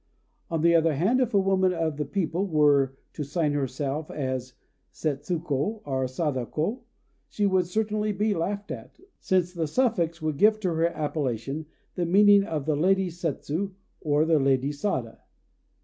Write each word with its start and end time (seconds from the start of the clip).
On 0.49 0.61
the 0.63 0.73
other 0.73 0.95
hand, 0.95 1.19
if 1.21 1.31
a 1.35 1.39
woman 1.39 1.73
of 1.73 1.95
the 1.97 2.05
people 2.05 2.47
were 2.47 2.97
to 3.13 3.23
sign 3.23 3.53
herself 3.53 4.09
as 4.09 4.55
Setsuko 4.91 5.83
or 5.85 6.07
Sadako, 6.07 6.81
she 7.29 7.45
would 7.45 7.67
certainly 7.67 8.11
be 8.11 8.33
laughed 8.33 8.71
at, 8.71 8.97
since 9.19 9.53
the 9.53 9.67
suffix 9.67 10.19
would 10.19 10.37
give 10.37 10.59
to 10.61 10.73
her 10.73 10.87
appellation 10.87 11.67
the 11.93 12.07
meaning 12.07 12.43
of 12.43 12.65
"the 12.65 12.75
Lady 12.75 13.11
Setsu," 13.11 13.75
or 13.99 14.25
"the 14.25 14.39
Lady 14.39 14.71
Sada." 14.71 15.21